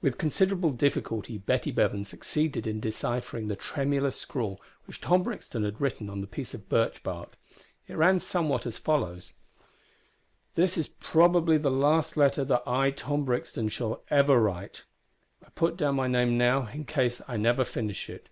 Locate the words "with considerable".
0.00-0.72